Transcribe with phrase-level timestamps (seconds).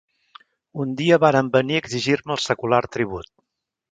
[0.83, 3.33] Un dia varen venir a exigir-me el secular tribut…